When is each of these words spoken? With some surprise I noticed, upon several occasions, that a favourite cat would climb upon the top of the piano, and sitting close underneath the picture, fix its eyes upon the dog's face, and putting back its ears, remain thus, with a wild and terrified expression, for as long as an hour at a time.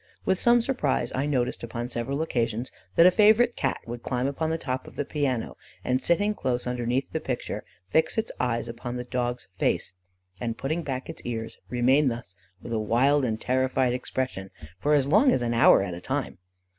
With 0.25 0.39
some 0.39 0.61
surprise 0.63 1.11
I 1.13 1.27
noticed, 1.27 1.61
upon 1.61 1.89
several 1.89 2.23
occasions, 2.23 2.71
that 2.95 3.05
a 3.05 3.11
favourite 3.11 3.55
cat 3.55 3.81
would 3.85 4.01
climb 4.01 4.25
upon 4.25 4.49
the 4.49 4.57
top 4.57 4.87
of 4.87 4.95
the 4.95 5.05
piano, 5.05 5.57
and 5.83 6.01
sitting 6.01 6.33
close 6.33 6.65
underneath 6.65 7.11
the 7.11 7.19
picture, 7.19 7.63
fix 7.91 8.17
its 8.17 8.31
eyes 8.39 8.67
upon 8.67 8.95
the 8.95 9.03
dog's 9.03 9.47
face, 9.59 9.93
and 10.39 10.57
putting 10.57 10.81
back 10.81 11.07
its 11.07 11.21
ears, 11.21 11.59
remain 11.69 12.07
thus, 12.07 12.35
with 12.63 12.73
a 12.73 12.79
wild 12.79 13.23
and 13.23 13.39
terrified 13.41 13.93
expression, 13.93 14.49
for 14.79 14.93
as 14.93 15.05
long 15.07 15.31
as 15.31 15.43
an 15.43 15.53
hour 15.53 15.83
at 15.83 15.93
a 15.93 16.01
time. 16.01 16.39